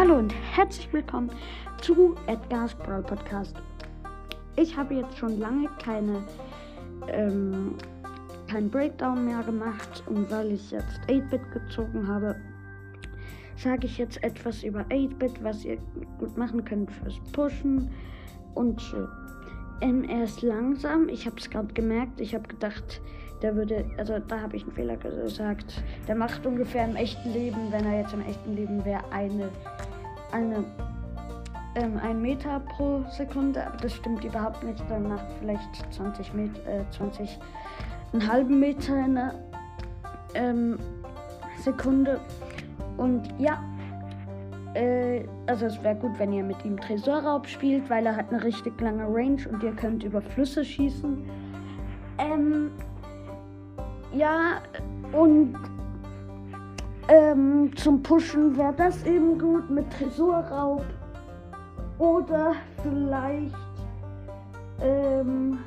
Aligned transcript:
Hallo 0.00 0.16
und 0.16 0.34
herzlich 0.56 0.90
willkommen 0.94 1.30
zu 1.82 2.14
Edgar's 2.26 2.74
Brawl 2.74 3.02
Podcast. 3.02 3.54
Ich 4.56 4.74
habe 4.74 4.94
jetzt 4.94 5.18
schon 5.18 5.38
lange 5.38 5.68
keine 5.84 6.24
ähm, 7.08 7.74
kein 8.50 8.70
Breakdown 8.70 9.26
mehr 9.26 9.42
gemacht 9.42 10.02
und 10.06 10.30
weil 10.30 10.52
ich 10.52 10.70
jetzt 10.70 11.00
8-Bit 11.06 11.52
gezogen 11.52 12.08
habe, 12.08 12.34
sage 13.58 13.86
ich 13.86 13.98
jetzt 13.98 14.24
etwas 14.24 14.62
über 14.62 14.86
8-Bit, 14.88 15.44
was 15.44 15.66
ihr 15.66 15.76
gut 16.18 16.34
machen 16.38 16.64
könnt 16.64 16.90
fürs 16.90 17.20
Pushen 17.32 17.90
und 18.54 18.80
so. 18.80 19.06
Ähm, 19.82 20.04
er 20.04 20.24
ist 20.24 20.40
langsam. 20.40 21.10
Ich 21.10 21.26
habe 21.26 21.36
es 21.36 21.50
gerade 21.50 21.74
gemerkt. 21.74 22.22
Ich 22.22 22.34
habe 22.34 22.48
gedacht, 22.48 23.02
der 23.42 23.56
würde, 23.56 23.84
also 23.96 24.18
da 24.18 24.40
habe 24.40 24.56
ich 24.56 24.62
einen 24.62 24.72
Fehler 24.72 24.96
gesagt. 24.96 25.82
Der 26.06 26.14
macht 26.14 26.44
ungefähr 26.44 26.84
im 26.84 26.96
echten 26.96 27.32
Leben, 27.32 27.70
wenn 27.70 27.86
er 27.86 28.00
jetzt 28.00 28.12
im 28.12 28.20
echten 28.22 28.54
Leben 28.54 28.84
wäre, 28.84 29.02
eine, 29.10 29.50
eine, 30.32 30.64
ähm, 31.74 31.98
ein 32.02 32.20
Meter 32.20 32.60
pro 32.60 33.02
Sekunde. 33.10 33.66
Aber 33.66 33.76
das 33.78 33.94
stimmt 33.94 34.24
überhaupt 34.24 34.62
nicht. 34.62 34.82
Der 34.88 34.98
macht 34.98 35.26
vielleicht 35.38 35.92
20 35.92 36.34
Meter, 36.34 36.66
äh, 36.66 36.84
20, 36.90 37.38
einen 38.12 38.30
halben 38.30 38.58
Meter 38.58 38.96
in 38.96 39.18
einer 39.18 39.34
ähm, 40.34 40.78
Sekunde. 41.58 42.20
Und 42.96 43.28
ja, 43.38 43.62
äh, 44.74 45.24
also 45.46 45.66
es 45.66 45.82
wäre 45.82 45.96
gut, 45.96 46.18
wenn 46.18 46.32
ihr 46.32 46.44
mit 46.44 46.64
ihm 46.64 46.78
Tresorraub 46.78 47.46
spielt, 47.46 47.88
weil 47.90 48.06
er 48.06 48.16
hat 48.16 48.32
eine 48.32 48.42
richtig 48.42 48.80
lange 48.80 49.04
Range 49.04 49.40
und 49.50 49.62
ihr 49.62 49.72
könnt 49.72 50.04
über 50.04 50.20
Flüsse 50.20 50.64
schießen. 50.64 51.24
Ähm, 52.18 52.70
ja, 54.12 54.60
und 55.12 55.56
ähm, 57.10 57.76
zum 57.76 58.02
Pushen 58.02 58.56
wäre 58.56 58.72
das 58.76 59.04
eben 59.04 59.38
gut 59.38 59.68
mit 59.68 59.84
Tresorraub. 59.90 60.84
Oder 61.98 62.52
vielleicht, 62.82 63.54
ähm, 64.80 65.58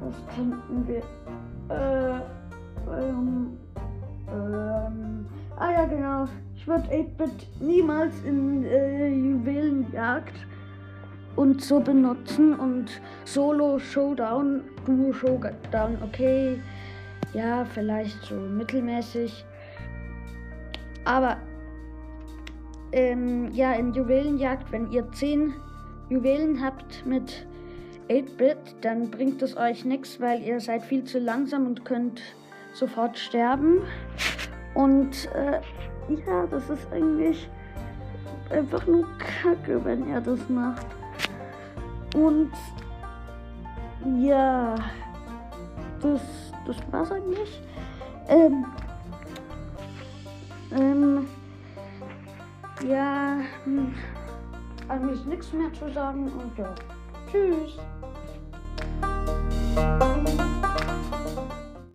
was 0.00 0.16
könnten 0.34 0.88
wir, 0.88 1.02
äh, 1.76 2.20
ähm, 3.00 3.58
ähm, 4.32 5.26
ah 5.56 5.70
ja 5.70 5.84
genau, 5.84 6.24
ich 6.56 6.66
würde 6.66 6.88
8-Bit 6.88 7.60
niemals 7.60 8.14
in 8.24 8.64
äh, 8.64 9.08
Juwelenjagd 9.08 10.34
und 11.36 11.62
so 11.62 11.78
benutzen 11.78 12.58
und 12.58 13.00
Solo 13.24 13.78
Showdown, 13.78 14.62
Duo 14.84 15.12
Showdown, 15.12 15.98
okay, 16.02 16.60
ja, 17.34 17.64
vielleicht 17.66 18.20
so 18.24 18.34
mittelmäßig. 18.34 19.44
Aber 21.04 21.38
ähm, 22.92 23.50
ja, 23.52 23.72
in 23.72 23.92
Juwelenjagd, 23.92 24.72
wenn 24.72 24.90
ihr 24.90 25.10
10 25.12 25.54
Juwelen 26.08 26.62
habt 26.64 27.04
mit 27.04 27.46
8-Bit, 28.08 28.76
dann 28.80 29.10
bringt 29.10 29.42
es 29.42 29.56
euch 29.56 29.84
nichts, 29.84 30.20
weil 30.20 30.42
ihr 30.42 30.60
seid 30.60 30.82
viel 30.82 31.04
zu 31.04 31.18
langsam 31.18 31.66
und 31.66 31.84
könnt 31.84 32.22
sofort 32.72 33.18
sterben. 33.18 33.82
Und 34.74 35.28
äh, 35.34 35.60
ja, 36.26 36.46
das 36.46 36.70
ist 36.70 36.90
eigentlich 36.92 37.48
einfach 38.50 38.86
nur 38.86 39.06
Kacke, 39.18 39.84
wenn 39.84 40.08
er 40.10 40.20
das 40.20 40.48
macht. 40.48 40.86
Und 42.14 42.52
ja, 44.18 44.74
das, 46.00 46.22
das 46.66 46.76
war's 46.90 47.12
eigentlich. 47.12 47.62
Ähm, 48.28 48.64
ja, 52.88 53.38
hm, 53.64 53.94
eigentlich 54.88 55.24
nichts 55.26 55.52
mehr 55.52 55.72
zu 55.72 55.90
sagen 55.92 56.24
und 56.32 56.56
ja, 56.56 56.74
tschüss. 57.30 57.78